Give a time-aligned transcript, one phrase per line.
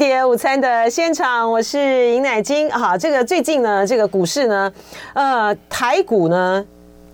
[0.00, 2.70] 铁午餐的现场，我是尹乃金。
[2.70, 4.72] 哈，这个最近呢，这个股市呢，
[5.12, 6.64] 呃，台股呢，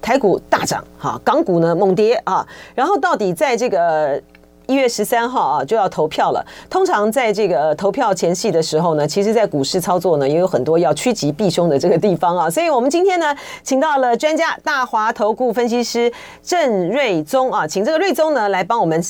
[0.01, 2.47] 台股大涨，哈，港股呢猛跌啊。
[2.77, 4.23] 然后到底在这个
[4.69, 6.47] 一月十三号啊就要投票了。
[6.71, 12.49] 通常在这个投票前夕的时候呢，其实在股市操作呢也有很多要趋吉避凶的这个地方啊。
[12.49, 13.35] 所以我们今天呢，
[13.65, 19.03] 请到了专家大华投顾分析师郑瑞宗啊，请这个瑞宗呢来帮我们。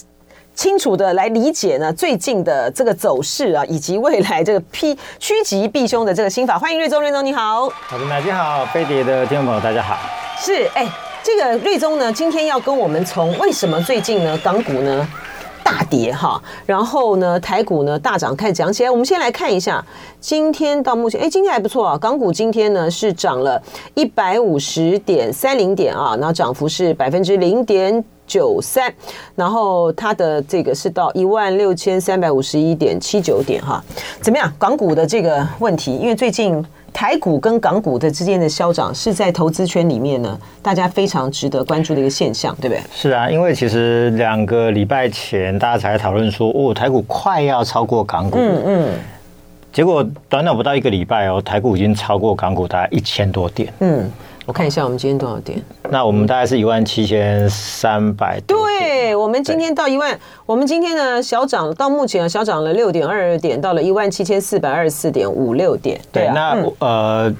[0.56, 6.58] 清楚的来理解呢，最近的这个走势啊，以及未来这个批 趋吉避凶的这个心法。
[6.58, 7.68] 欢迎瑞宗，瑞宗你好。
[7.68, 9.98] 好的，大家好，飞碟的听众朋友大家好。
[10.40, 10.88] 是，哎，
[11.22, 15.06] 这个瑞宗呢，今天要跟我们从为什么最近呢港股呢
[15.66, 18.90] 大跌哈，然后呢台股呢大涨开始讲起来。
[18.90, 19.84] 我们先来看一下，
[20.20, 23.60] 今天到目前，哎，今天还不错啊，港股今天呢是涨了
[23.94, 28.04] 一百五十点三零点啊，然后涨幅是百分之零点。
[28.28, 28.92] 九三，
[29.36, 33.80] 然后它的这个是到一万六千三百五十一点七九点哈，
[34.20, 34.52] 怎么样？
[34.58, 36.60] 港股的这个问题，因为最近
[36.96, 42.82] 台股跟港股的之间的消长是在投资圈里面呢，大家非常值得关注的一个现象，对不对？
[42.90, 48.88] 是啊，因为其实两个礼拜前大家才讨论说，哦，台股快要超过港股，嗯嗯，
[49.70, 54.10] 结果短短不到一个礼拜哦，台股已经超过港股大概一千多点，嗯。
[54.46, 55.60] 我看一下，我们今天多少点？
[55.90, 58.40] 那我们大概是一万七千三百。
[58.46, 60.16] 对，我们今天到一万，
[60.46, 66.00] 我们今天呢小涨，到目前小涨了六点二二点，到了一万七千四百二十四点五六点。
[66.12, 67.34] 对，那、嗯、呃，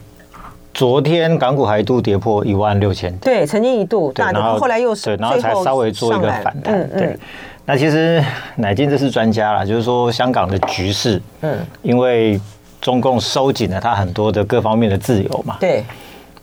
[0.74, 6.74] 昨天港股还一度跌破一万六千点，对，曾经一度大跌，后来又是，然后才稍微做一个反弹。
[6.74, 6.98] 嗯嗯。
[6.98, 7.18] 对，
[7.64, 8.20] 那其实
[8.56, 12.40] 乃金这是专家啦，就是说香港的局势，嗯，因为
[12.80, 15.84] 中共收紧了他很多的各方面的自由嘛，对。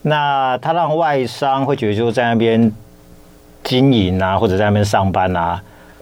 [0.05, 2.71] 那他让外商会觉得就在那边
[3.63, 5.59] 经营啊，或者在那边上班啊，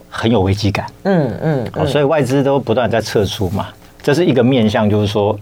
[0.09, 0.87] 很有危机感。
[1.03, 3.67] 嗯嗯，哦，所以外资都不断在撤出嘛，
[4.01, 5.39] 这是一个面向，就是说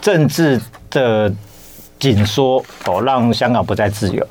[0.00, 0.60] 政治
[0.90, 1.30] 的
[1.98, 4.24] 紧缩哦，让香港不再自由，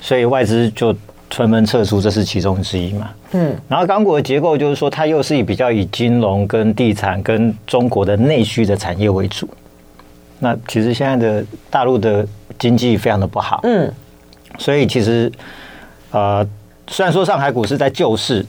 [0.00, 0.96] 所以外资就
[1.30, 3.10] 纷纷撤出，这是其中之一嘛。
[3.32, 9.46] 嗯，然后港股的结构就是说，它又是以比较以金融跟地产跟中国的内需的产业为主。
[10.38, 12.26] 那其实现在的大陆的
[12.62, 13.92] 经济非常的不好，嗯，
[14.56, 15.28] 所以其实，
[16.12, 16.46] 呃，
[16.86, 18.46] 虽然说上海股市在救市，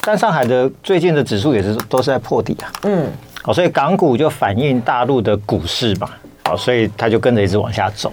[0.00, 3.06] 但上海的最近的指数也是都是在破底啊，嗯，
[3.44, 6.08] 哦，所以港股就反映大陆的股市嘛，
[6.46, 8.10] 哦，所以它就跟着一直往下走，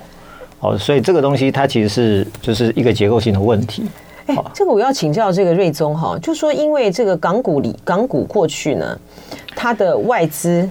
[0.60, 3.86] 哦，所以这个东西它其实是就是一个结构性的问题。
[4.26, 9.00] 哎，这个我要请教这个瑞宗哈，就说因为这个港股里港股过去呢，
[9.56, 10.70] 它的外资。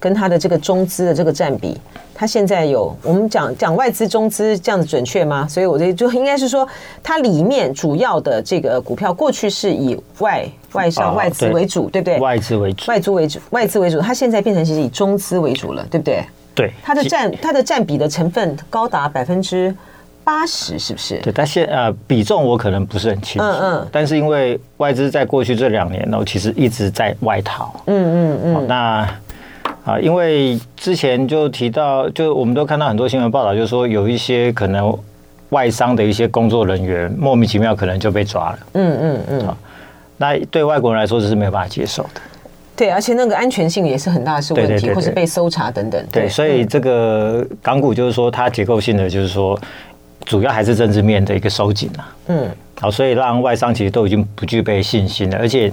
[0.00, 1.80] 跟它的这个中资的这个占比，
[2.14, 5.46] 它现在有我们讲讲外资中资这样子准确吗？
[5.48, 6.66] 所以我这就应该是说，
[7.02, 12.18] 它里面主要的这个股票过去是以外外商外资为主，对不对？
[12.18, 14.00] 外资为主，外资为主，外资为主。
[14.00, 16.24] 它现在变成其实以中资为主了，对不对？
[16.54, 19.74] 对，它的占它的占比的成分高达百分之
[20.22, 21.18] 八十，是不是？
[21.18, 23.88] 对，但现呃比重我可能不是很清楚，嗯嗯。
[23.90, 28.66] 但是因为外资在过去这两年呢，其实一直在外逃，嗯嗯嗯。
[28.68, 29.08] 那
[29.84, 34.98] 啊，因为之前就提到，就我们都看到很多新闻报道，就是说有一些可能
[35.50, 38.58] 外商的一些工作人员莫名其妙可能就被抓了。
[38.72, 39.56] 嗯嗯嗯。
[40.16, 42.20] 那对外国人来说，这是没有办法接受的。
[42.74, 46.02] 对，而且那个安全性也是很大的是问题，或是被搜查等等。
[46.10, 49.58] 对，所以这个港股就是说，它结构性的就是说，
[50.24, 52.16] 主要还是政治面的一个收紧啊。
[52.28, 52.48] 嗯。
[52.80, 55.70] 好，所以让外商其实都已经不具备信心了，而且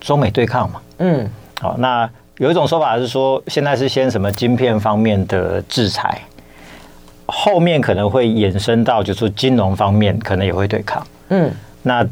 [0.00, 0.80] 中美对抗嘛。
[0.98, 1.26] 嗯。
[1.62, 2.10] 好，那。
[2.38, 6.20] 有一种说法是说，现在是先什么晶片方面的制裁，
[7.26, 11.06] 后面可能会衍生到，就是说金融方面可能也会对抗。
[11.28, 11.50] 嗯，
[11.82, 12.04] 那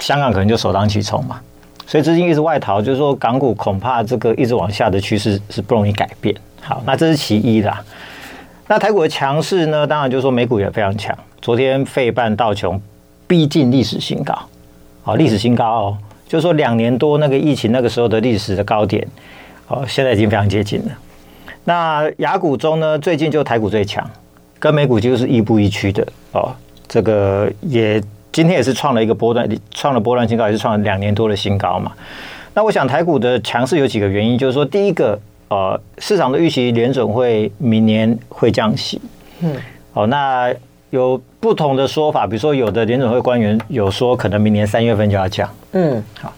[0.00, 1.40] 香港可能就首当其冲嘛，
[1.86, 6.34] 所以资金一直外逃，就是说港股恐怕这个一直往下的趋势是不容易改变。
[6.60, 7.72] 好，那这是其一的。
[8.66, 9.86] 那台股的强势呢？
[9.86, 12.80] 当然就是说美股也非常强，昨天费半道琼
[13.28, 14.36] 逼近历史新高，
[15.02, 15.98] 好，历史新高哦。
[16.30, 19.04] 就是说，两年多那个疫情那个时候的历史的高点，
[19.66, 20.92] 哦，现在已经非常接近了。
[21.64, 24.08] 那雅股中呢，最近就台股最强，
[24.56, 26.54] 跟美股几乎是亦步亦趋的哦。
[26.86, 28.00] 这个也
[28.30, 31.90] 今天也是创了一个波段，创了波段新高，也是创了两年多的新高嘛。
[32.54, 35.18] 那我想台股的强势有几个原因，就是说，第一个，
[35.48, 39.00] 呃，市场的预期联准会明年会降息，
[39.40, 39.56] 嗯，
[39.94, 40.54] 哦，那。
[40.90, 46.32] 有不同的说法，比如说有的联准会官员有说可能明年三月份就要降，嗯，好，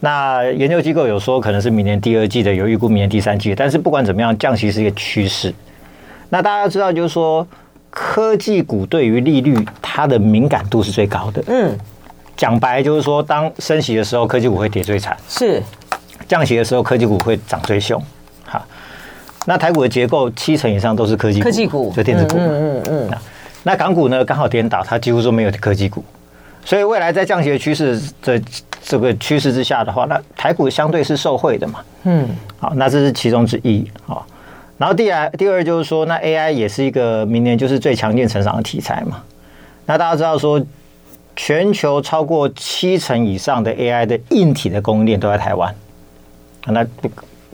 [0.00, 5.52] 那研究机构有说可能是明年第二季的，有预估明年第三季，但是不管怎么样，降息是一个趋势。
[6.28, 7.46] 那大家要知道，就是说
[7.90, 11.76] 科技股对于利率它的敏感度是最高的，嗯，
[12.36, 15.62] 讲白就是说，当升息的时候，科技股会跌最惨，是。
[16.28, 18.00] 降息的时候，科技股会涨最凶。
[18.44, 18.64] 好，
[19.46, 22.44] 那台股的结构七成以上都是科技股，科技股就电子股嘛。
[22.46, 23.10] 嗯嗯嗯。
[23.62, 26.02] 那港股呢，刚好颠倒，它几乎说没有科技股，
[26.64, 28.40] 所以未来在降息的趋势的
[28.82, 31.80] 这个趋势之下的话，那台股相对是受惠的嘛。
[32.04, 32.28] 嗯。
[32.58, 33.90] 好，那这是其中之一。
[34.06, 34.26] 好，
[34.76, 39.22] 然后第二第二就是说，那 AI 也是一个明年就是最强劲成长的题材嘛。
[39.86, 40.60] 那大家知道说，
[41.34, 45.74] 全球超过七成以上的 AI 的硬体的供应链都在台湾，
[46.66, 46.86] 那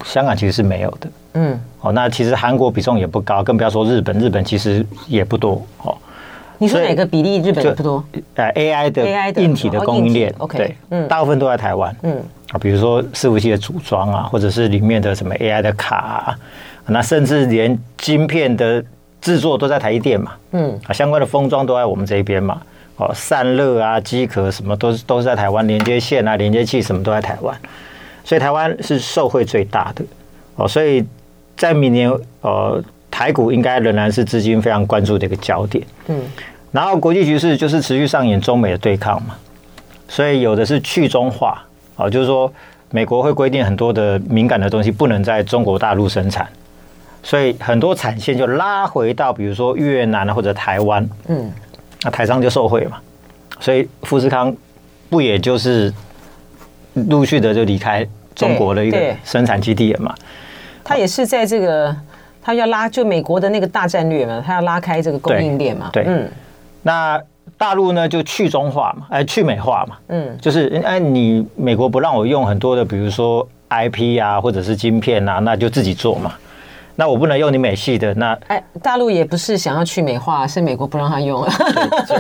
[0.05, 1.09] 香港其实是没有的。
[1.39, 5.63] 嗯，哦，那其实韩国比重也不高，更不要说日本，日本其实也不多。
[5.83, 5.95] 哦，
[6.57, 7.39] 你说哪个比例？
[7.43, 8.03] 日本也不多？
[8.35, 11.95] 呃，AI 的 AI 的硬体的供应链，OK，对，嗯，大部分都在台湾。
[12.03, 12.17] 嗯，
[12.53, 16.39] 啊，比如说伺服器的组装啊，或者是里面的什么 AI 的卡啊，
[16.87, 18.83] 那甚至连晶片的
[19.21, 20.33] 制作都在台积电嘛。
[20.53, 22.59] 嗯，啊，相关的封装都在我们这边嘛。
[22.97, 27.55] 哦，散热啊，机壳什么都是都是在台湾，连接线啊，连接器什么都在台湾，
[28.25, 30.03] 所以台湾是受惠最大的。
[30.55, 31.05] 哦，所以
[31.57, 32.11] 在明年，
[32.41, 35.85] 呃，台股应该仍然是资金非常关注的一个焦点。
[36.09, 36.21] 嗯，
[36.73, 39.35] 然后国际局势就是持续上演中美的对抗嘛，
[40.09, 41.65] 所以有的是去中化，
[41.97, 42.53] 哦，就是说
[42.91, 46.47] 美国会规定很多的敏感的东西不能在中国大陆生产，
[47.23, 51.09] 所以很多产线就拉回到比如说越南啊或者台湾。
[51.29, 51.53] 嗯。
[52.03, 52.99] 那台商就受惠嘛，
[53.59, 54.55] 所以富士康
[55.09, 55.93] 不也就是
[57.09, 60.15] 陆续的就离开中国的一个生产基地了嘛？
[60.87, 61.95] 他也是在这个
[62.41, 65.91] 他要拉就美国的那个大战略嘛，他要拉开这个供应链嘛。
[65.93, 66.29] 对，嗯。
[66.83, 67.21] 那
[67.59, 69.97] 大陆呢就去中化嘛，哎，去美化嘛。
[70.09, 76.33] 嗯，就是哎，你美国不让我用很多的，比如说 IP 啊，或者是晶片啊，那就自己做嘛。
[76.99, 81.53] 那我不能用你美系的，那哎，大陆也不是想要去美化，是美国不让他用了，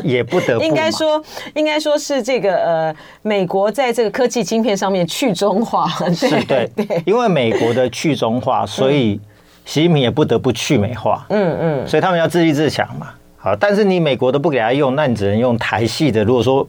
[0.04, 0.64] 也不得不。
[0.68, 1.22] 应该说，
[1.54, 9.18] 应该说是这个呃，美国在这个科技晶片上面去中化，是对对，因为美国的去中化，所以
[9.64, 13.08] 习近平也不得不去美化，嗯嗯，所以他们要自立自强嘛。
[13.38, 16.22] 好，但是你美国都不给他用，那你只能用台系的。
[16.22, 16.66] 如果说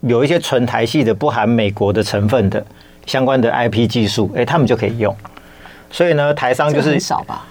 [0.00, 2.64] 有一些纯台系的，不含美国的成分的
[3.04, 5.14] 相关的 IP 技术，哎，他们就可以用。
[5.90, 7.44] 所以呢，台商就是少吧。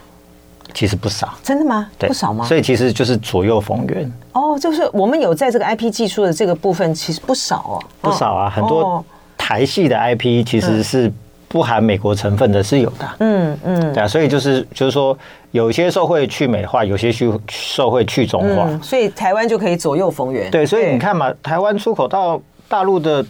[0.73, 1.87] 其实不少，真的吗？
[1.97, 2.45] 对，不少吗？
[2.45, 4.11] 所以其实就是左右逢源。
[4.33, 9.03] 哦，就是我们有在这个 IP 技术的这个部分，其实不少哦，不少啊，很多
[9.37, 11.11] 台系的 IP 其实是
[11.47, 13.09] 不含美国成分的，是有的。
[13.19, 15.17] 嗯嗯，对啊，所以就是就是说，
[15.51, 20.51] 有些受会去美化，有些去受会去中化，所以台湾就可以左右逢源。
[20.51, 23.25] 对，所以你看嘛，台湾出口到大陆的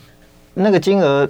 [0.54, 1.28] 那个金额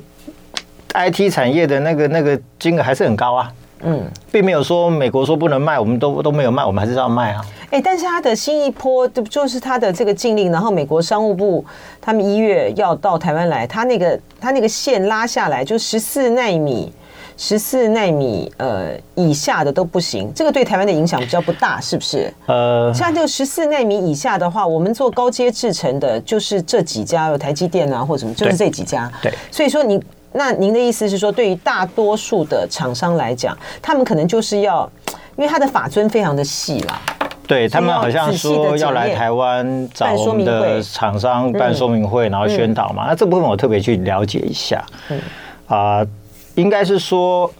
[0.95, 3.51] ，IT 产业的那个那个金额还是很高啊。
[3.83, 7.41] 嗯，并没有说美国说不能卖，我们都都没有卖，我们还是要卖啊。
[7.71, 11.63] 哎、欸，但是它的新一波，就是它的这个禁令，然后美国商务部
[12.01, 16.91] 他们一月要到台湾来，他那个他那个线拉下来，就十四纳米、
[17.37, 20.31] 十四纳米呃以下的都不行。
[20.33, 22.33] 这个对台湾的影响比较不大，是不是？
[22.47, 29.11] 呃，像就十四纳米以下的话，我们做高阶制程的，就是这几家，有台积电啊，或者什么，就是这几家。
[29.21, 30.01] 对，对所以说你。
[30.31, 34.89] 那您的意思是说，对于大多数的厂商来讲，他们可能就是要，
[35.35, 37.01] 因为他的法尊非常的细啦。
[37.47, 43.07] 对他们好像说要来台湾找我们的厂商办说明会，然后宣导嘛。
[43.07, 44.85] 那这部分我特别去了解一下。
[45.09, 45.19] 嗯
[45.65, 46.05] 啊，
[46.53, 47.51] 应该是说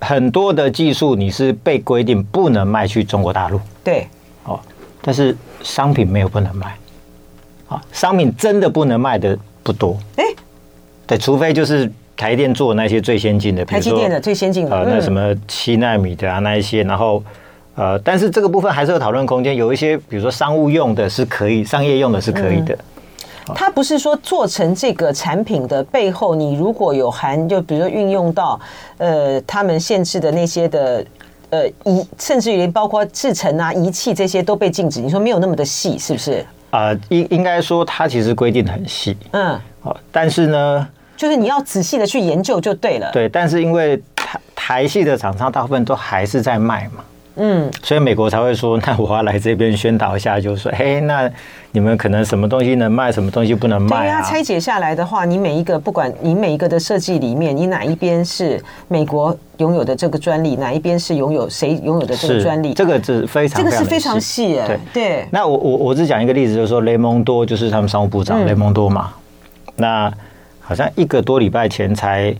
[0.00, 3.60] 很多的技术你是被规定不能卖去中国大陆。
[3.82, 4.06] 对。
[4.44, 4.60] 哦，
[5.02, 6.76] 但是商品没有不能卖。
[7.68, 9.98] 啊，商品真的不能卖的不多。
[10.14, 10.24] 哎。
[11.06, 17.22] 对，除非就是台电做那些最先进的，台积电的最先进的，呃，那什么七纳米的啊，那一些，然后
[17.74, 19.56] 呃，但是这个部分还是有讨论空间。
[19.56, 22.76] 有一些，比如说商务用的是可以，商业用的是可以的。
[23.54, 28.58] 它不是说做成这个产品的背后，你如果有含，就比如说运用到
[28.96, 31.04] 呃，他们限制的那些的
[31.50, 35.00] 呃仪，甚至于连包括制程啊、仪器这些都被禁止。
[35.00, 36.42] 你说没有那么的细，是不是？
[36.70, 43.10] 啊，应应该说它其实规定很细，嗯，好，但是呢，就是你要仔细的去研究就对了。
[43.12, 47.04] 对，但是因为台台系的厂商大部分都还是在卖嘛。
[47.36, 51.28] 嗯，所以美国才会说，那我要来这边宣导一下，就是说，嘿，那
[51.72, 54.00] 你们可能什么东西能卖，什么东西不能卖啊？
[54.02, 62.72] 对啊，拆解下来的话，你每一个不管你每一个的设计里面，你哪一边是美国拥有的这个专利，哪一边是拥有谁拥有的这个专利？
[62.72, 64.68] 这个是非常，这个是非常细哎。
[64.68, 65.26] 对对。
[65.32, 69.10] 那我我我只讲一个例子，就是说雷蒙多就是他们商务部长、嗯、雷蒙多嘛，
[69.74, 70.08] 那
[70.64, 72.34] 好像一个多礼拜前才。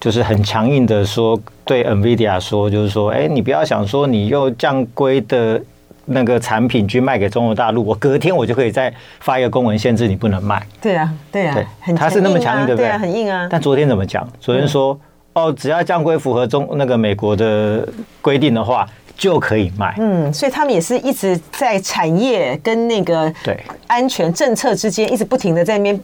[0.00, 5.60] 就是很强硬的说，对 NVIDIA 说，就是说，哎，你不要想说你用降规的
[6.04, 10.64] 那个产品去卖给中国大陆，我隔天我就可以再发一个公文限制你不能卖。
[10.80, 11.52] 对啊，对啊，
[11.84, 12.92] 对，他是那么强硬，对不对？
[12.92, 13.48] 很硬啊。
[13.50, 14.24] 但昨天怎么讲？
[14.38, 14.96] 昨天说
[15.32, 17.84] 哦，只要降规符合中那个美国的
[18.22, 18.88] 规定的话，
[19.18, 19.94] 就可以卖。
[19.98, 23.58] 嗯，所以他们也是一直在产业跟那个对
[23.88, 26.00] 安全政策之间一直不停的在那边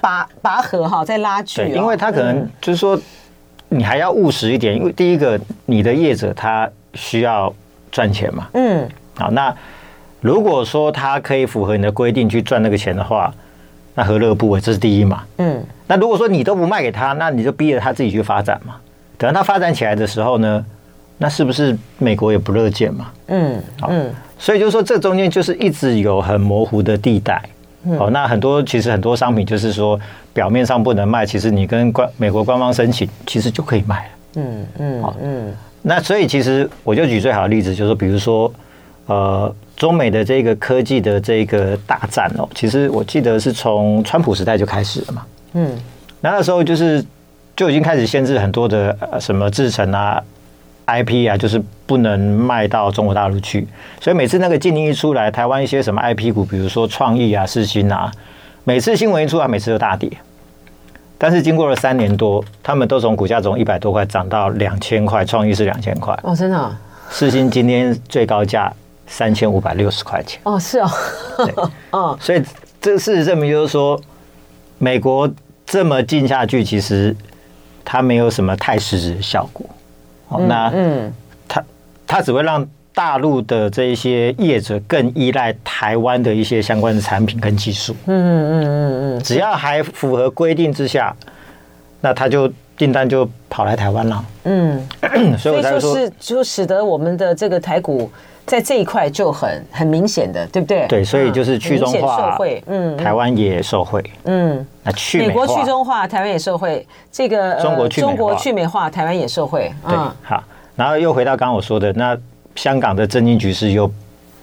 [0.00, 1.62] 拔拔河哈，在拉锯。
[1.68, 2.98] 因为他可能就是说，
[3.68, 7.54] 你还要务实一点，因为第一个你的业者他需要
[7.92, 8.48] 赚钱嘛。
[8.54, 9.54] 嗯，好，那
[10.22, 13.32] 如果说他可以符合你的规定去赚那个钱的话，
[13.94, 14.60] 那何乐不为？
[14.60, 15.22] 这是第一嘛。
[15.36, 15.62] 嗯。
[15.86, 18.76] 那如果说你都不卖给他，那你就逼着他自己去发展嘛。
[19.18, 20.64] 等到他发展起来的时候呢，
[21.18, 23.06] 那是不是美国也不乐见嘛？
[23.28, 23.90] 嗯，好，
[24.38, 27.42] 所以就是说，这中间就是一直有很模糊的地带。
[27.98, 29.98] 哦，那很多其实很多商品就是说
[30.32, 34.10] 表面上不能卖，其实你跟官美国官方申请，其实就可以卖了。
[34.34, 35.54] 嗯嗯，好嗯。
[35.82, 38.52] 那所以其实我就举最好的例子，就是说，比如说
[39.06, 45.26] 呃，中美的这个科技的这个大战哦，其实我记得是从川普时代就开始了嘛。
[45.52, 45.70] 嗯，
[46.20, 47.04] 那那时候就是
[47.54, 50.20] 就已经开始限制很多的什么制程啊、
[50.86, 53.66] IP 啊，就是不能卖到中国大陆去。
[54.00, 58.10] 所以每次那个禁令一出来，台湾一些什么 IP 股，比如说创意啊、世新啊，
[58.64, 60.10] 每次新闻一出来，每次都大跌。
[61.18, 66.18] 但是经过了三年多，他们都从股价从一百多块涨到两千块，创意是两千块。
[66.22, 66.78] 哦，真的啊？
[67.10, 68.72] 世新今天最高价
[69.06, 70.40] 三千五百六十块钱。
[70.44, 70.90] 哦，是哦。
[71.90, 72.42] 哦，所以
[72.80, 74.00] 这事实证明就是说，
[74.78, 75.30] 美国。
[75.68, 77.12] 这么进下去，其实
[77.84, 79.68] 它没有什么太实质的效果。
[80.28, 81.12] 好，那嗯，
[81.48, 81.64] 它
[82.06, 87.94] 它只会让大陆的这一些业者更依赖台湾的一些相关的产品跟技术。
[88.06, 91.14] 嗯嗯嗯嗯嗯，只要还符合规定之下，
[92.00, 94.24] 那他就订单就跑来台湾了。
[94.44, 94.82] 嗯，
[95.38, 98.10] 所以就是就使得我们的这个台股。
[98.46, 100.86] 在这一块就很很明显的，对不对？
[100.86, 110.44] 对，所以就是去中化，嗯，台湾也受惠，嗯，那去美国去中化，台湾也受惠，这个中国中国去美化，台湾也受惠，对，好，
[110.76, 112.16] 然后又回到刚刚我说的，那
[112.54, 113.90] 香港的政经局势又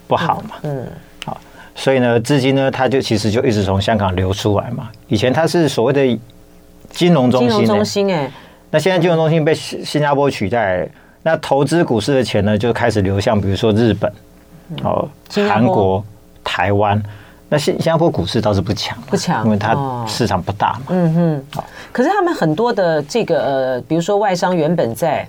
[0.05, 0.85] 不好嘛，嗯，
[1.23, 1.39] 好，
[1.73, 6.19] 所以呢，资金呢，它就其实就一直从香港流出来嘛，以前它是所谓的
[6.89, 8.29] 金融中心，金融中心，哎，
[8.69, 10.85] 那现在金融中心被新加坡取代。
[11.23, 14.11] 那投资股市的钱呢，就开始流向，比如说日本、
[14.83, 15.07] 哦，
[15.49, 16.03] 韩国、
[16.43, 17.01] 台湾。
[17.49, 20.81] 那新新加坡股市倒是不强，不强，因为它市场不大嘛。
[20.89, 21.45] 嗯哼。
[21.53, 25.27] 好，可是他们很多的这个呃，比如说外商原本在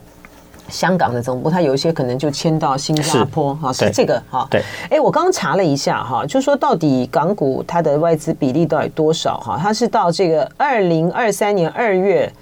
[0.70, 4.48] 香港的总部，它有一些可能就迁到新加坡，哈，是这个哈。
[4.50, 4.62] 对。
[4.88, 9.58] 哎，我刚刚查了一下哈，就说到底港股它的外资比例到底多少哈？
[9.60, 12.32] 它是到这个二零二三年二月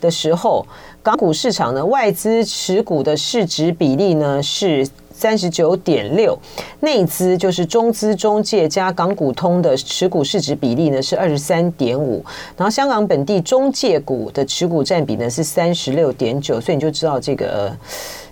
[0.00, 0.66] 的时候。
[1.02, 6.36] 港股市场呢，外资持股的市值比例呢是三十九点六，
[6.80, 12.24] 内资就是中资中介加港股通的持股市值比例呢是二十三点五，
[12.56, 17.72] 然后香港本地中介股的持股占比呢是三十六点九，所以你就知道这个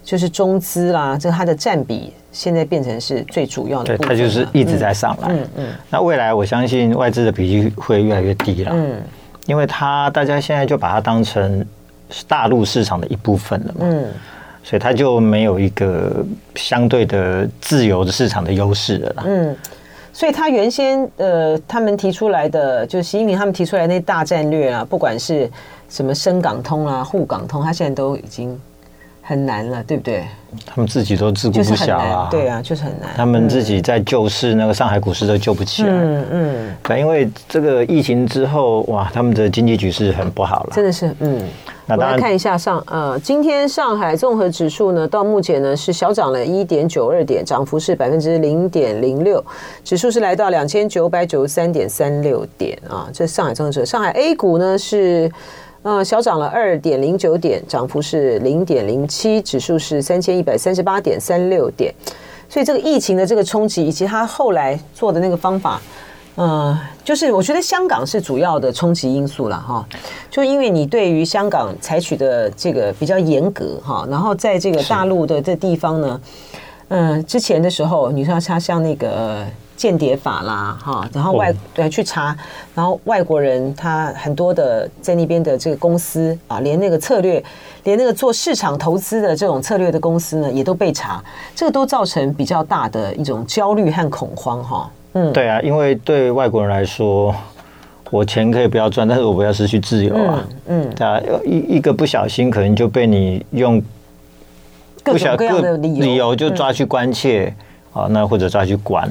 [0.02, 5.28] 就是中资啦，这个它的占比现在变成是最主要的，对，它就是一直在上来。
[5.28, 9.00] 嗯嗯，嗯，那未来我相信外资的比例会越来越低了，嗯，
[9.46, 11.64] 因为它大家现在就把它当成。
[12.10, 13.80] 是大陆市场的一部分了嘛？
[13.80, 14.06] 嗯，
[14.62, 16.24] 所以它就没有一个
[16.54, 19.22] 相对的自由的市场的优势了啦。
[19.26, 19.56] 嗯，
[20.12, 25.50] 所以他原先呃，他们提出来的，就是习近平他们提出来的那大战略啊，不管是
[25.88, 28.56] 什么深港通啊、沪港通，他现在都已经
[29.26, 30.24] 很难了，对不对？
[30.64, 33.10] 他们自己都自顾不暇啊，对啊，就是很难。
[33.16, 35.88] 他们自己在救市，那个上海股市都救不起来。
[35.90, 41.42] 嗯嗯，对，因为这个疫情之后，哇，他们的经济局势很不好了，真的是，嗯。
[41.86, 49.44] 我来看一下上呃，今天上海综合指数呢，到目前呢是小涨了一点九二点，涨幅是百分之零点零六，
[49.84, 53.06] 指数是来到两千九百九十三点三六点啊。
[53.12, 55.30] 这上海综合指数，上海 A 股呢是
[55.84, 61.94] 呃小涨了二点零九点，涨幅是零点零七，指数是三千一百三十八点三六点。
[62.48, 65.80] 所以这个疫情的这个冲击，以及他后来做的那个方法。
[66.36, 69.86] 嗯，就是我觉得香港是主要的冲击因素了哈，
[70.28, 76.20] 就因为你对于香港采取的这个比较严格哈，然后在这个大陆的这地方呢，
[76.88, 79.44] 嗯，之前的时候你说他像那个
[79.76, 82.36] 间谍法啦哈，然后外对去查，
[82.74, 87.42] 然后外国人他很多的在那边的这个公司啊，连那个策略，
[87.82, 91.22] 连那个做市场投资的这种策略的公司呢，也都被查，
[91.56, 94.90] 这个都造成比较大的一种焦虑和恐慌哈。
[95.14, 97.34] 嗯，对啊，因为对外国人来说，
[98.10, 100.44] 我钱可以不要赚，但是我不要失去自由啊。
[100.66, 103.82] 嗯，对啊，一一个不小心，可能就被你用
[105.02, 107.52] 各种各样的理由就抓去关切
[107.92, 109.08] 啊，那或者抓去关。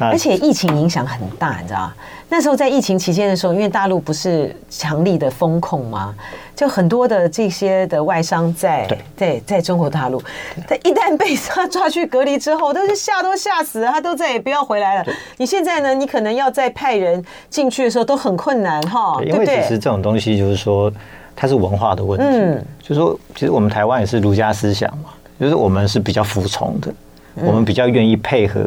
[0.00, 1.92] 而且疫情影响很大，你知道？
[2.28, 6.14] 那时候在疫情期间的时候，因为大陆不是强力的风控吗？
[6.54, 10.22] 就很多的这些的外商在在在中国大陆，
[10.68, 15.06] 他一旦被他抓去隔离之后，都是吓都吓死了，他都再也不要回来了。
[15.38, 15.94] 你现在呢？
[15.94, 19.16] 你可能要再派人进去的时候都很困难哈。
[19.18, 20.92] 对，因为其实这种东西就是说，
[21.34, 22.26] 它是文化的问题。
[22.26, 26.94] 嗯，就是说，其实我们台湾也是儒家思想嘛，就是我们是比较服从的，
[27.36, 28.62] 我们比较愿意配合。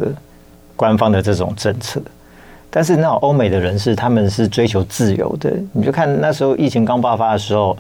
[0.84, 2.02] 官方的这种政策，
[2.70, 5.50] 但是那种欧美的人士，他们是追求自由的。
[5.72, 7.78] 你就看那时候疫情刚爆发的时候，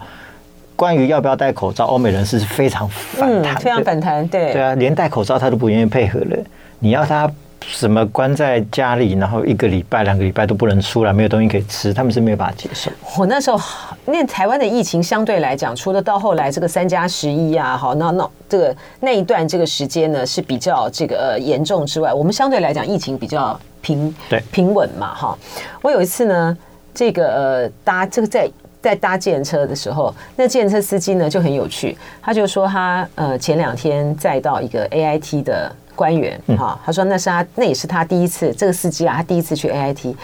[0.73, 4.25] 关于要不要戴口罩，欧美人士是非常反弹，非常反弹。
[4.29, 6.37] 对，对啊，连戴口罩他都不愿意配合了。
[6.79, 7.29] 你要他
[7.67, 12.91] 什么关在家里，然后一个礼拜、两个礼拜都不能出来，没有东西可以吃，他们是没有办法接受。
[13.17, 13.59] 我那时候，
[14.05, 25.37] 那台湾的疫情相对来讲，除了到后来这个三加十一啊，好，那那这个那一段这个时间呢是比较这个呃严重之外，我们相对来讲疫情比较平对平稳嘛，哈。
[25.81, 26.57] 我有一次呢，
[26.93, 28.49] 这个呃搭这个在
[28.81, 35.75] 在搭计程车的时候，那计程车司机呢就很有趣，他就说他呃前两天载到一个 AIT 的。
[35.95, 40.15] 官员哈，他说那是他，那也是他第一次，这个司机啊，他第一次去 AIT。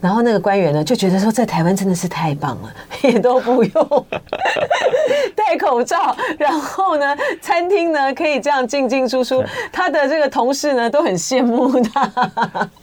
[0.00, 2.72] 然后那个官员呢就觉得说，在台湾真的是太棒了，
[3.02, 4.06] 也都不用
[5.34, 12.12] 戴口罩，然后呢，餐厅呢可以这样进进出出，他的这个同事呢都很羡慕他。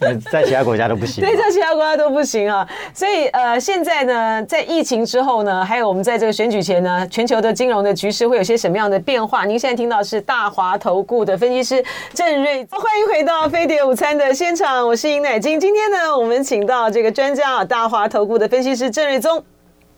[0.30, 2.68] 在其他国家都不行，对，在其他国家都不行啊。
[2.92, 9.44] 所以呃，现在呢，在疫情之后呢，还有我们在这个选举前呢，全球的金融的局势会有些什么样的变化？
[9.44, 15.60] 您现在听到是大华投顾的分析师郑瑞，欢迎回到飞碟午餐的现场，我是尹乃金。
[15.60, 17.03] 今天呢，我们请到这个。
[17.10, 19.42] 专家啊，大华投顾的分析师郑瑞宗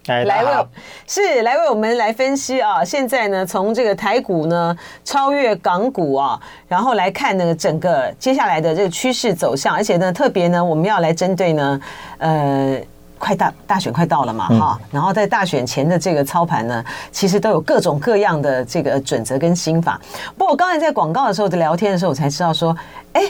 [0.06, 0.66] 来为
[1.08, 2.84] 是来为我们来分析啊。
[2.84, 11.80] 现在呢，从这个台股呢超越港股啊，然后来看那个整个接下来的这个趋势走向，而且呢，特别呢，我们要来针对呢，
[12.18, 12.80] 呃，
[13.18, 20.00] 快大大选快到了嘛哈，然后在大选前的这个操盘呢，其实都有各种各样的这个准则跟心法。
[20.38, 22.76] 不过我刚才在广告的时候在聊天的时候，我才知道说，
[23.12, 23.22] 哎，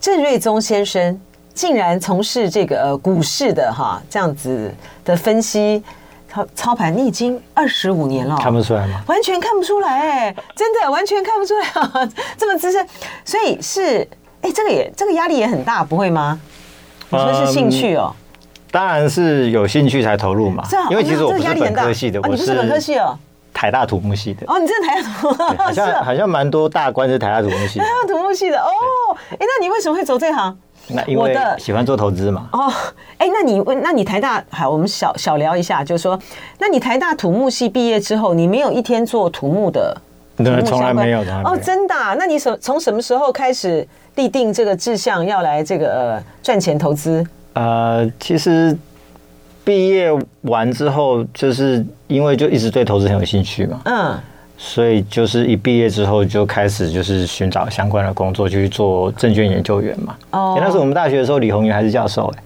[0.00, 1.20] 郑瑞宗先生。
[1.58, 4.72] 竟然从事这个呃股市的哈这样子
[5.04, 5.82] 的分析
[6.32, 9.02] 操操盘，你已经二十五年了，看不出来吗？
[9.08, 12.86] 完全看不出来，哎，真的完全看不出来啊，这么资深，
[13.24, 14.06] 所以是
[14.40, 16.38] 哎，这个也这个压力也很大，不会吗？
[17.08, 18.14] 你说是兴趣哦？
[18.70, 23.18] 当然是有兴趣才投入嘛，因为其实我不是本科系的，你不是本科系哦，
[23.52, 28.70] 台大土木系的哦，你真的台大土木，好像 好像蛮多大官是台大土木系，台大土木系的哦，
[29.32, 30.56] 哎，那你为什么会走这行？
[30.88, 32.48] 那因为喜欢做投资嘛。
[32.52, 32.72] 哦，
[33.18, 36.18] 哎，那你问，那你台大好，我们小小聊一下，就是说，
[36.58, 39.96] 那你台大土木系毕业之后，你没有一天做土木的？
[40.36, 41.42] 对，从来没有的。
[41.42, 41.94] 哦，真的？
[42.18, 47.26] 那你什从什么时候开始立定这个志向，要来这个呃赚钱投资？
[47.54, 48.76] 呃，其实
[49.64, 50.10] 毕业
[50.42, 53.80] 完之后，就是因为就一直对投资很有兴趣嘛。
[53.84, 54.18] 嗯。
[54.60, 60.16] 所以就是一毕业之后就开始就是寻找相关的工作，就去做证券研究员嘛。
[60.32, 62.42] 哦，那时候我们大学的时候，李宏源还是教授哎。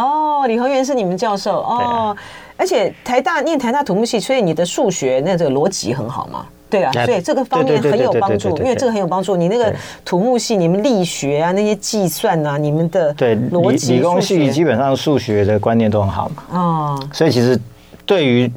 [0.00, 2.16] 哦，李宏源是你们教授哦，
[2.56, 6.46] 而且台大念台大土木系，所以你的数学那这个逻辑很好嘛？
[6.70, 9.34] 对啊，所以这个方面很有帮助，因为这个很有帮助。
[9.34, 16.42] 你那个土木系，你们力学啊，那些计算啊，你们的对逻辑，理工系基本上数学的观念都很好嘛。
[16.52, 17.58] 哦，所以其实
[18.04, 18.52] 对于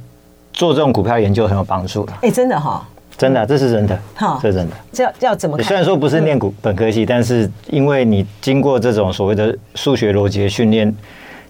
[0.54, 2.14] 做这种股票研究很有帮助的。
[2.22, 2.86] 哎，真的哈。
[3.18, 4.76] 真的，这是真的，哈，这是真的。
[4.92, 5.66] 这要要怎么看？
[5.68, 10.92] 虽然说不是念股本科系，但是因为你经过这种所谓的数学逻辑的训练，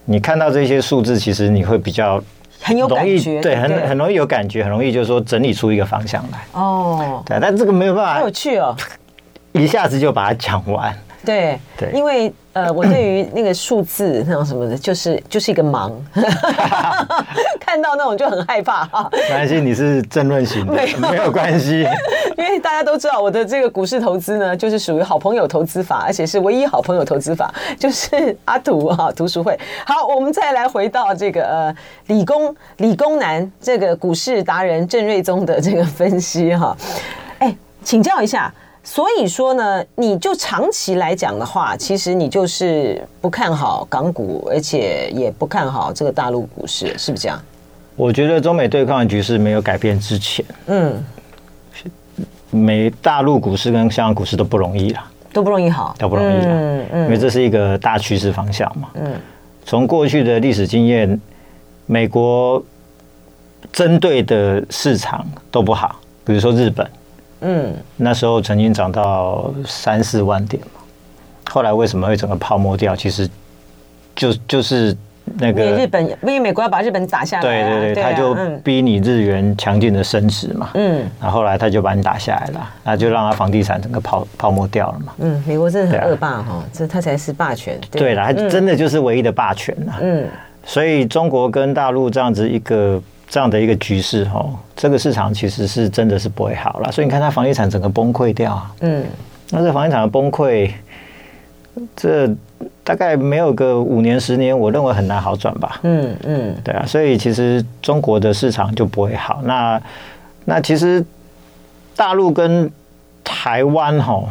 [0.03, 2.21] 你看到这些数字，其实你会比较
[2.59, 6.39] 很有感觉，对，很很容易有感觉，很容易就是说整理出一个方向来。
[6.51, 8.75] 哦，对，但这个没有办法，好有趣哦，
[9.53, 10.93] 一下子就把它讲完。
[11.25, 15.91] 对对，因为呃，我对于那个数字那种什么的，就是就是一个盲，
[17.59, 19.09] 看到那种就很害怕哈。
[19.11, 21.85] 没关系，你是政论型的，没有没有关系。
[22.37, 29.57] 因为大家都知道我的这个股市投资呢，就是属于好朋友投资法，而且是唯一好朋友投资法，就是 阿土哈读书会。
[29.85, 31.75] 好，我们再来回到这个呃
[32.07, 36.75] 理工理工男这个股市达人郑瑞宗的这个分析哈。
[37.39, 38.53] 哎，请教一下。
[38.83, 47.39] 所以说呢，你就长期来讲的话，其实你就是不看好港股，而且也不看好这个大陆股市，是不是这样？
[47.95, 51.05] 我觉得中美对抗的局势没有改变之前，嗯，
[52.49, 59.13] 美大陆股市跟香港股市都不容易了，都不容易好，都不容易了，嗯嗯，因为这是一个大趋势方向嘛，嗯，
[59.63, 61.21] 从过去的历史经验，
[61.85, 62.63] 美国
[63.71, 66.89] 针对的市场都不好，比如说日本。
[67.41, 70.61] 嗯，那时候曾经涨到三四万点。
[70.73, 70.81] 嘛，
[71.49, 72.95] 后来为什么会整个泡沫掉？
[72.95, 73.29] 其实
[74.15, 74.95] 就就是。
[75.39, 88.15] 那个日本，因为美国要把日本打下来，对对对，他就逼你日元强劲的升值嘛，嗯，然后后来他就把你打下来了，那就让他房地产整个泡泡沫掉了嘛，嗯，美国真的很恶霸哈，这他才是霸权，对。
[88.15, 90.27] 了，他真的就是唯一的霸权呐，嗯，
[90.65, 93.01] 所以中国跟大陆这样子一个
[93.31, 99.03] 这样的一个局势哈，这个市场其实是真的是不会好了，所以你看它房地产整个崩溃掉，嗯，
[99.49, 100.69] 那这房地产的崩溃，
[101.95, 102.29] 这。
[102.83, 105.79] 大概没有个五年十年，我认为很难好转吧。
[105.81, 109.41] 嗯嗯，对啊，所以其实中国的市场就不会好。
[109.43, 109.81] 那
[110.45, 111.03] 那其实
[111.95, 112.69] 大陆跟
[113.23, 114.23] 台湾哈，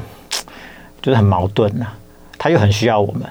[1.02, 1.86] 就是很矛盾呐。
[2.38, 3.22] 他又很需要我们，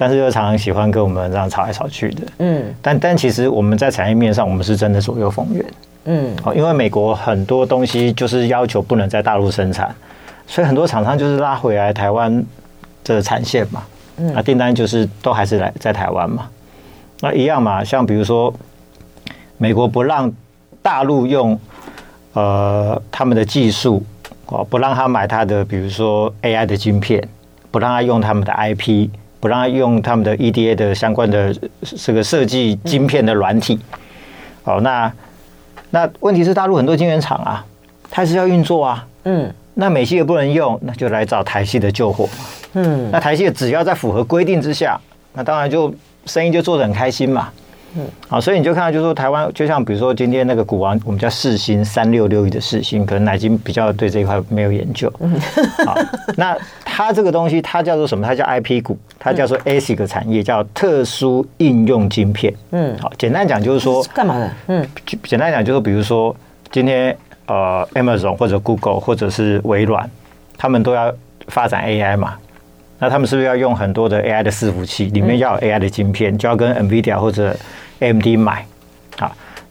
[0.00, 2.22] 但是又常常喜欢跟我们这样吵来吵去的。
[2.38, 5.64] 嗯，但但其实我们在产业面上，我们是真的左右逢源。
[6.04, 9.92] 嗯，哦，因为美国很多东西就是要求不能在大陆生产，
[10.46, 12.42] 所以很多厂商就是拉回来台湾
[13.02, 13.82] 的产线嘛。
[14.20, 16.48] 嗯那订单就是都还是来在台湾嘛，
[17.20, 18.52] 那一样嘛，像比如说，
[19.58, 20.32] 美国不让
[20.82, 21.58] 大陆用
[22.32, 24.04] 呃他们的技术
[24.46, 27.22] 哦，不让他买他的比如说 AI 的晶片，
[27.70, 29.08] 不让他用他们的 IP，
[29.40, 31.54] 不让他用他们的 EDA 的相关的
[31.96, 33.78] 这个设计晶片的软体。
[34.64, 35.12] 哦，那
[35.90, 37.64] 那问题是大陆很多晶圆厂啊，
[38.10, 42.32] 它是要运作啊，嗯，那美系也不能用，那就来找台系的救火嘛。
[42.74, 45.00] 嗯，那台系只要在符合规定之下，
[45.32, 45.94] 那当然就
[46.26, 47.48] 生意就做得很开心嘛。
[47.96, 55.12] 嗯，好，所以你就看到，就是说台湾，就像比如说今天那个股王，我们叫世星三六六一的世星，可能乃菁比较对这一块没有研究。
[55.20, 55.40] 嗯，
[55.86, 55.96] 好，
[56.36, 58.26] 那它这个东西，它叫做什么？
[58.26, 62.52] 它叫 IP 股，它叫做 ASIC 产业，叫特殊应用晶片。
[62.72, 64.50] 嗯，好，简单讲就是说干嘛的？
[64.66, 64.86] 嗯，
[65.24, 66.34] 简单讲就是比如说
[66.70, 70.08] 今天呃，Amazon 或者 Google 或者是微软，
[70.58, 71.12] 他们都要
[71.46, 72.34] 发展 AI 嘛。
[72.98, 75.06] 那他们是不是要用很多的 AI 的伺服器？
[75.06, 77.56] 里面要有 AI 的晶片，就要跟 NVIDIA 或者
[78.00, 78.66] AMD 买
[79.18, 79.30] 啊？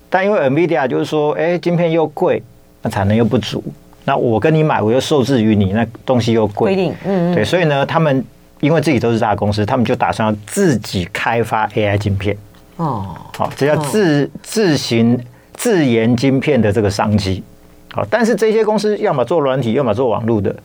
[0.09, 2.41] 但因为 NVIDIA 就是说，哎，晶片又贵，
[2.81, 3.61] 那产能又不足，
[4.05, 8.23] 那我跟你买，我又受制于你，那东西又贵，规定，嗯，对，所以呢，他们
[8.61, 12.37] 因为自己都是大公司，他们就打算要自己开发 AI 晶片。
[12.77, 15.19] 哦，好，这叫自自行
[15.53, 17.43] 自研晶片的这个商机。
[17.91, 20.55] 好，但是这些公司要么做软体，要么做网络的，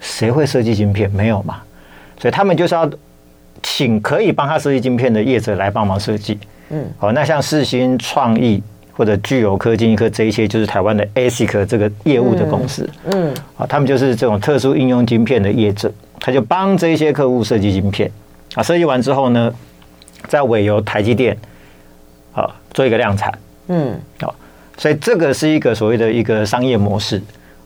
[0.00, 1.10] 谁会设计晶片？
[1.10, 1.60] 没有嘛？
[2.22, 2.88] 所以他们就是要
[3.64, 6.38] 请可以帮他设计晶片的业者来帮忙设计。
[6.70, 12.88] 嗯，好，那像世新创意或者聚友科、晶心科这一些，就是台湾的 ASIC 这个业务的公司。
[13.06, 18.08] 嗯，啊，他们就是这种特殊应用晶片的业者，他就帮这些客户设计晶片。
[18.54, 19.52] 啊，设计完之后呢，
[20.28, 21.36] 再委由台积电
[22.32, 23.36] 啊做一个量产。
[23.66, 24.32] 嗯，好，
[24.76, 27.20] 所以这个是一个所谓的一个商业模式。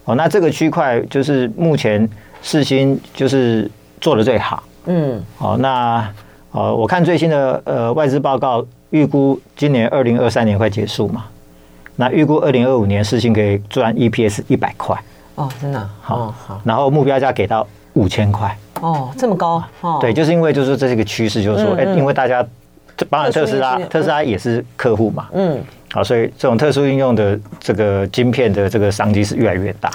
[0.07, 2.09] 哦，那这个区块就是目前
[2.41, 3.71] 世新就是。
[4.01, 6.07] 做的最好，嗯，好，那
[6.53, 11.25] 呃，我看最新的呃外资报告，预估今年二零二三年快结束嘛，
[11.97, 14.97] 那预估二零二五年世芯可以赚 EPS 一百块，
[15.35, 22.47] 哦，真的，好，好，然后目标价给到五千块，哦，这么高，哦，对，就是因为就是这是一个趋势，就是说，哎，因为大家
[23.11, 29.91] 当然特斯拉，特斯拉也是客户嘛，嗯，好，所以这种特殊应用的这个晶片的这个商机是越来越大。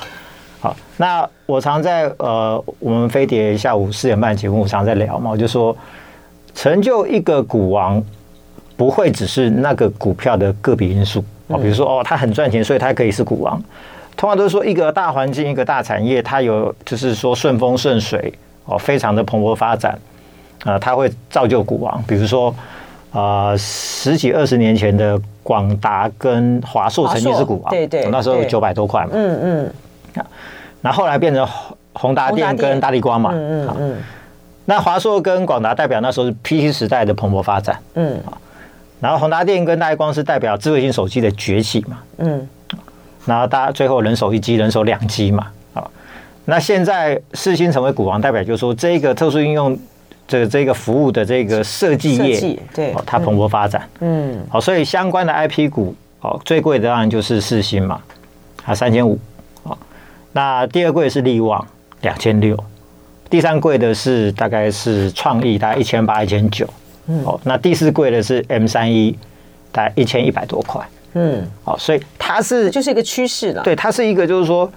[0.61, 5.75] 好，那我常在呃，我们飞碟下午四点半节目，我常在聊嘛，我就说，
[6.53, 7.99] 成就一个股王，
[8.77, 13.59] 不会只是那个股票的个别因素啊，比如说哦，它很赚钱，所以它可以是股王。
[14.15, 18.31] 通常都是说一个大环境，一个大产业，它有就是说顺风顺水
[18.65, 19.97] 哦，非常的蓬勃发展
[20.63, 22.03] 啊，它会造就股王。
[22.07, 22.53] 比如说
[23.11, 29.73] 啊，十几二十年前的广达跟华硕曾经是股王，对对，那时候九百多块嘛，嗯嗯。
[30.81, 31.47] 那后来变成
[31.93, 33.97] 宏达电跟大力光嘛，嗯嗯嗯。
[34.65, 38.19] 那华硕跟广达代表那时候是 PC 时代的蓬勃发展，嗯。
[38.99, 42.47] 然后宏达电跟大立光是代表智慧型手机的崛起嘛，嗯。
[43.25, 45.87] 然后大家最后人手一机，人手两机嘛，啊。
[46.45, 49.77] 那现在四星成为股王，代表就是说这个特殊应用
[50.27, 54.39] 这这个服务的这个设计业，对，它蓬勃发展，嗯。
[54.49, 58.01] 好，所以相关的 IP 股，哦，最贵的当然就是四星嘛，
[58.65, 59.19] 啊，三千五。
[60.33, 61.65] 那第二贵是力旺
[62.01, 62.57] 两千六，
[63.29, 66.67] 第三贵的是大概是创意，大概一千八一千九，
[67.07, 69.17] 嗯，哦，那第四贵的是 M 三一，
[69.71, 74.71] 大概一千一百多块，嗯，好，所以它是就是一个趋势了，对，它是一个就是说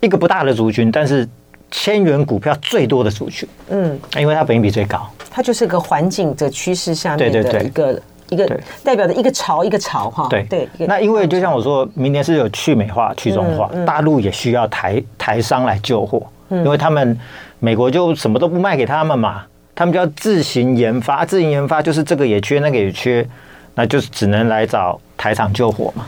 [0.00, 1.28] 一个不大的族群，但是
[1.70, 8.00] 千元股票最多的族群，嗯，因为它本益比最高，它就是个环境的趋势下面的一个。
[8.30, 10.26] 一个代表的一个潮，一个潮哈。
[10.28, 10.68] 对对。
[10.86, 17.18] 那因为就像我说，明年是有去美化、去中化，大陆也需要台台商来救火，因为他们
[17.58, 19.42] 美国就什么都不卖给他们嘛，
[19.74, 23.26] 他们就要自行研发，自行研发就是这个也缺，那个也缺，
[23.74, 26.06] 那就是只能来找台厂救火嘛。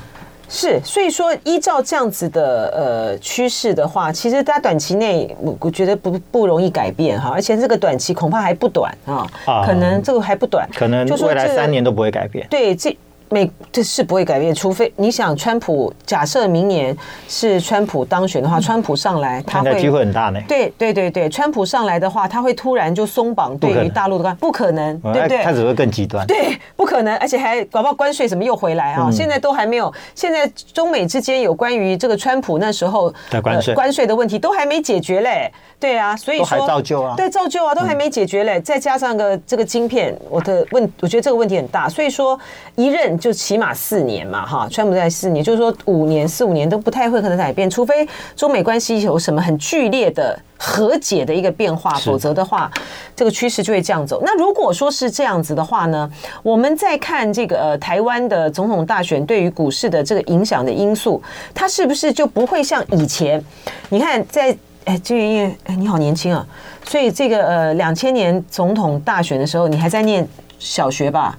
[0.49, 9.27] 是，所以说依照这样子的呃趋势的话，其实它短期内，我我觉得不不容易改变哈，而且这个短期恐怕还不短啊，
[9.67, 12.47] 可能这个还不短，可能未来三年都不会改变。
[12.49, 12.97] 对，这。
[13.37, 16.97] 美这是不会改变，除非你想川普假设明年
[17.29, 20.41] 是川普当选的话，川普上来，他会机会很大呢。
[20.49, 25.45] 对对对对，川普上来的话，他会突然就松绑对于大陆的关，不可能，对不对？
[25.45, 26.27] 他只会更极端。
[26.27, 29.11] 对，不可能，而且还搞不好关税什么又回来啊！
[29.13, 35.53] 现在都还没有，现在中美之间有关于这个川普那时候的关税关税的问题都还没解决嘞。
[35.79, 38.59] 对啊，所以说还造旧啊，对，照旧啊，都还没解决嘞。
[38.63, 41.87] 再加上个这个晶片，我的问，我觉得这个问题很大。
[41.87, 42.39] 所以说
[42.77, 44.07] 一任就起码四。
[44.07, 52.71] 年嘛，哈，川普在四年，就是说五年、四五年都不太会可能改变，除非中美关系有什么很剧烈的和解的一个变化，否则的话，
[53.17, 54.23] 这个趋势就会这样走。
[54.25, 56.09] 那如果说是这样子的话呢，
[56.45, 61.21] 我们再看这个呃台湾的总统大选对于股市的这个影响的因素，
[61.53, 63.43] 它是不是就不会像以前？
[63.89, 66.47] 你看在，哎，这个因为哎你好年轻啊，
[66.85, 70.25] 所以这个呃两千年总统大选的时候，你还在念
[70.61, 71.37] 小学吧？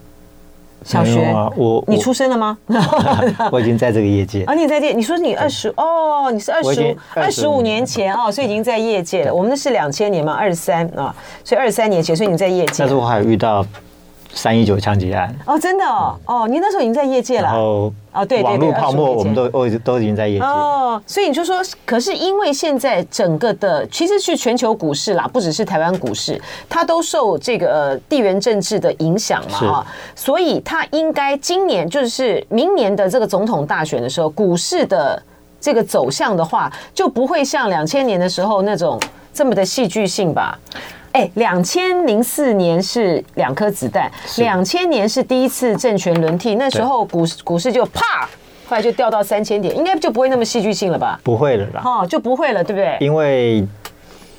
[0.88, 2.58] 小学，啊、我你出生了吗？
[3.52, 9.34] 我已经在这个业界啊，你在这，你说你二十哦，你是二十二十五年前哦，所以已经在业界了。
[9.34, 12.76] 我们那是两千年嘛，二十三啊，所以二十三年前，所以你在业界。
[12.78, 13.66] 但是我还有遇到。
[14.38, 15.36] 三一九枪击案。
[15.46, 17.92] 哦，真的哦，哦，你那时候已经在业界了，哦，
[18.28, 20.46] 对，网络泡沫我们都都都已经在业界。
[20.46, 35.22] 哦，所以你就说，可是因为现在整个的其实是全球股市啦，不只是台湾股市，它都受这个地缘政治的影响嘛，啊，所以它应该今年就是明年的这个总统大选的时候，股市的
[35.60, 39.00] 这个走向的话，就不会像两千年的时候那种
[39.34, 40.58] 这么的戏剧性吧。
[41.18, 48.30] 哎，两千零四年是两颗子弹，两千年是第一次政权轮替，那时候股市股市就啪，
[48.68, 51.20] 后来就掉到三千点，应该就不会那么戏剧性了吧？
[51.24, 52.96] 不会了啦，哦，就不会了，对不对？
[53.00, 53.66] 因为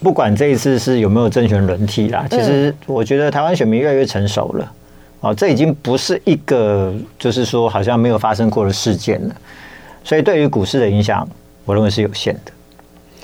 [0.00, 4.72] 不管这一次是有没有政权轮替啦，其实我觉得台湾选民越来越成熟了，
[5.18, 9.34] 哦，这已经不是一个就是说好像没有发生过的事件了，
[10.04, 11.28] 所以对于股市的影响，
[11.64, 12.52] 我认为是有限的。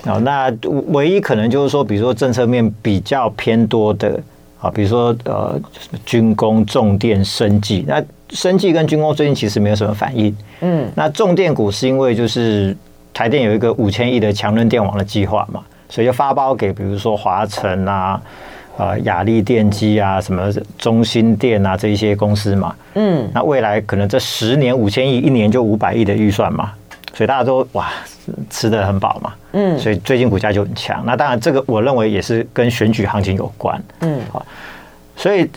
[0.05, 0.53] 哦，那
[0.89, 4.19] 唯一可能就是说，比如说政策面比较偏多的，
[4.61, 5.59] 啊，比如说呃，
[6.05, 7.83] 军工、重电、生技。
[7.87, 10.35] 那生技跟军工最近其实没有什么反应。
[10.61, 12.75] 嗯，那重电股是因为就是
[13.13, 18.21] 台电有一个五千亿的强韧电网的计划嘛，所以就发包给比如说华晨啊、
[18.77, 22.75] 呃亚力电机啊、什么中心电啊这一些公司嘛。
[22.93, 26.71] 嗯，那未来可能这十年五千亿，一年就五百亿的预算嘛，
[27.13, 27.89] 所以大家都哇。
[28.49, 31.03] 吃的很饱嘛，嗯，所以最近股价就很强。
[31.05, 34.45] 那当然，这个我认为也是跟选举行情有关，嗯，好，
[35.15, 35.49] 所以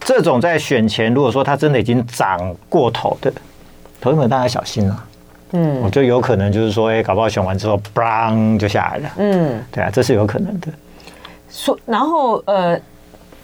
[0.00, 3.32] 这种在选前，如果说它真的已经涨过头的，
[4.00, 5.04] 投资者大家小心了，
[5.52, 10.68] 嗯，我就有可能就是说，哎，搞不好选完之后，嘣就下来了，嗯，对啊，这是有可能的。
[11.50, 12.80] 说，然后呃。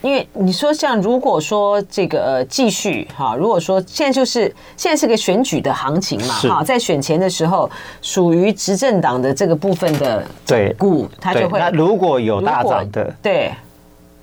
[0.03, 4.43] 因为你说像如果说这个呃继续哈，如果说现在就是
[4.77, 7.69] 现在是个选举的行情嘛哈，在选前的时候，
[8.01, 11.59] 属于执政党的这个部分的对股，它就会。
[11.59, 13.53] 那如果有大涨的，对，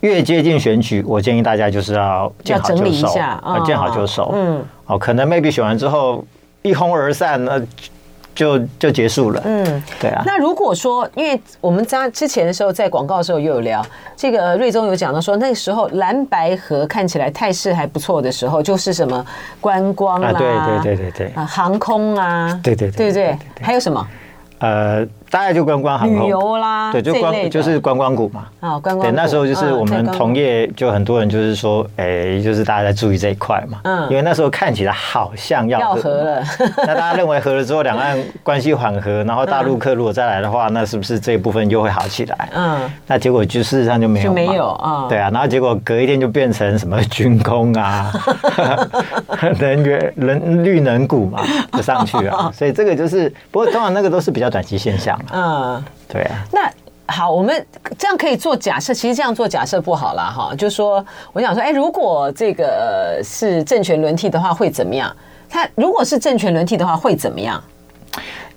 [0.00, 4.30] 越接近选举，我建议大家就是要见好就收，要整理一下，见好就收。
[4.34, 6.24] 嗯，哦，可能 maybe 选完之后
[6.62, 7.60] 一哄而散，那。
[8.36, 9.42] 就就结束了。
[9.44, 10.22] 嗯，对啊。
[10.24, 13.84] 那如果说，因为我们在之前的时候，在广告的时候又有聊，
[14.16, 19.26] 这个瑞中有讲到说，那个时候蓝白河看起来态势还不错的时候，就是什么
[19.60, 24.06] 观光啊，对对对对对，啊，航空啊，对对对对对，还有什么？
[24.60, 25.04] 呃。
[25.30, 28.46] 大概就观光航空旅游啦，对，就观就是观光股嘛。
[28.60, 29.00] 啊，观光。
[29.00, 33.80] 对，那时候就是我们同业就很多人就是说，哎，就是大家在注意这一块嘛。
[33.84, 34.08] 嗯。
[34.08, 36.42] 因为那时候看起来好像要合了。
[36.78, 42.48] 那大家认为合了之后，两岸关系缓和，然后大陆客如果再来的话，那是不是这一部分又会好起来？
[42.54, 42.90] 嗯。
[43.06, 44.26] 那结果就事实上就没有。
[44.26, 45.06] 就没有啊。
[45.08, 48.12] 对啊，然后结果隔一天就变成什么军工啊，
[49.58, 52.50] 能源、能绿能股嘛，就上去了。
[52.54, 55.15] 所以这个就是，不过通常那个都是比较短期现象。
[55.32, 56.44] 嗯，对啊。
[56.52, 56.70] 那
[57.08, 57.64] 好，我们
[57.96, 60.54] 这样可以做假设，其实这样做假设不好啦，哈。
[60.56, 65.14] 就是说，我想说，哎，如果这个是政权轮替的话，会怎么样？
[65.48, 67.62] 他如果是政权轮替的话，会怎么样？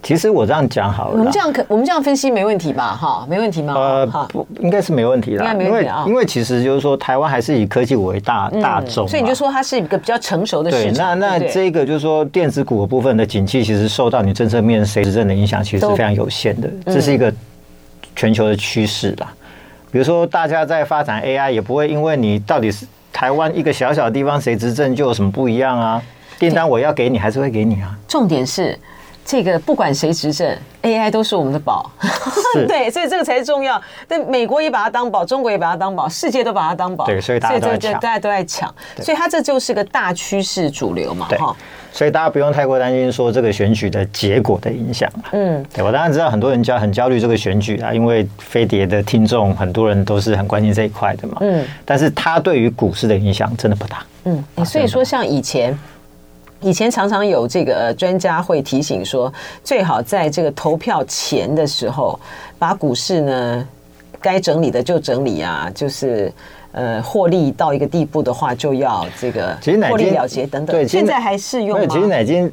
[0.01, 2.95] 其实我这样讲好了，我们这样可我们这样分析没问题吧？
[2.95, 3.73] 哈，没问题吗？
[3.75, 11.19] 呃，不，应该是没问题的，因为因为其实就是说，台湾还是以科技股为大大众，所以你就说它是一个比较成熟的市场。
[11.19, 17.31] 那那这个就是说，电子股的部分的景气，其实受到你政策面谁执政的影响，其实是非常有限的，这是一个
[18.15, 19.31] 全球的趋势啦。
[19.91, 26.01] 比如说大家在发展 AI，也不会因为你到底是台湾一个小小的地方谁执政就有什么不一样啊？
[26.39, 27.97] 订单我要给你，还是会给你啊？
[28.07, 28.79] 重点是。
[29.29, 31.87] 这个不管谁执政，AI 都是我们的宝，
[32.67, 33.79] 对，所以这个才是重要。
[34.07, 41.55] 但美国也把它当宝，中国也把它当宝，世界都把它当宝，对，所以大家都在抢，大家都在抢，所以它这就是个大趋势主流嘛，哈。
[41.91, 45.07] 所以大家不用太过担心说这个选举的结果的影响。
[45.31, 51.37] 嗯，对，我当然知道很多人焦很焦虑这个选举啊，因为飞碟的听众很多人都是很关心这一块的嘛。
[51.41, 54.03] 嗯，但是它对于股市的影响真的不大。
[54.23, 55.77] 嗯，所以说像以前。
[56.61, 59.31] 以前常常有这个专家会提醒说，
[59.63, 62.19] 最好在这个投票前的时候，
[62.57, 63.67] 把股市呢
[64.21, 66.31] 该整理的就整理啊，就是
[66.71, 69.57] 呃获利到一个地步的话，就要这个
[69.89, 70.75] 获利了结等等。
[70.75, 71.85] 对，现在还适用吗？
[71.89, 72.51] 其实乃金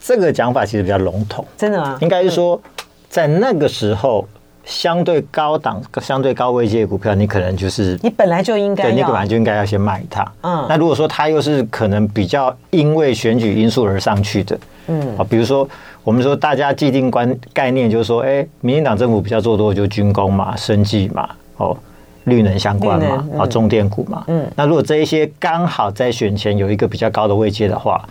[0.00, 1.98] 这个讲法其实比较笼统，真的吗？
[2.00, 2.60] 应该是说
[3.08, 4.26] 在那个时候。
[4.64, 10.32] 相对高档、相对高位阶的股票，你可能就是你本来就应该，对，你本来就应该要先卖它。
[10.42, 15.68] 嗯，那如果说它又是可能比较因为选举因素而上去的，嗯，啊，比如说
[16.02, 21.76] 我们说大家既定观概念就是说，哎，民进党政府比较做多的就军工嘛、生技嘛、哦，
[22.24, 28.02] 绿能相关嘛，啊，重电股嘛，嗯，那如果这一些刚好在选前有一个比较高的位阶的话，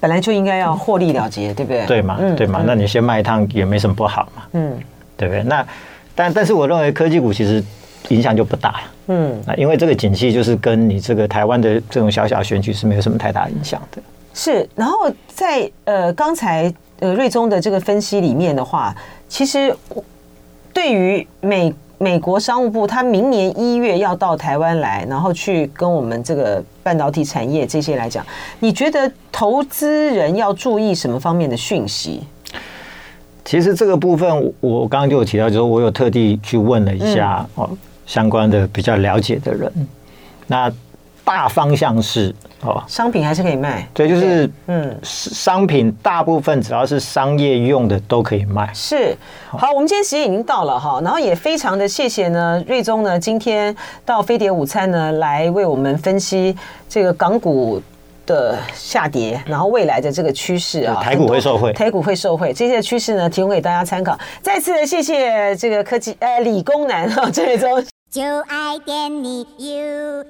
[0.00, 1.86] 本来就应该要获利了结，对不对？
[1.86, 4.78] 对嘛，对嘛，那你先卖一趟也没什么不好嘛，嗯，
[5.16, 5.42] 对不对？
[5.44, 5.66] 那
[6.14, 7.62] 但但是我认为科技股其实
[8.08, 14.02] 影响就不大，嗯，啊，因为这个景气就是跟你这个台湾的这种小小选举是没有什么太大影响的。
[14.34, 18.94] 是，然后在呃刚才呃瑞宗的这个分析里面的话，
[19.28, 19.74] 其实
[20.72, 28.26] 对于美美国商务部，他明年一月要到台湾来，然后去跟我们这个半导体产业这些来讲，
[28.58, 32.22] 你觉得投资人要注意什么方面的讯息？
[33.44, 37.68] 其实这个部分，我刚刚就有提到，就是我有特地去问了一下哦，
[38.06, 39.70] 相关的比较了解的人。
[40.46, 40.72] 那
[41.22, 43.86] 大方向是哦，商品还是可以卖。
[43.94, 48.70] 对，就是嗯，商品大部分只要是商业用的都可以卖。
[48.74, 49.16] 是，
[49.48, 56.54] 好，我们今天时间已经到了哈，然后也非常的谢谢呢，瑞宗呢今天到飞碟午餐呢来为我们分析
[56.88, 57.80] 这个港股
[58.26, 61.72] 的下跌然后未来的这个趋势啊台股会受惠。
[61.72, 64.18] 台股会受惠这些趋势呢提供给大家参考。
[64.40, 70.24] 再次谢谢这个科技呃理工男这一周就爱点你 ufo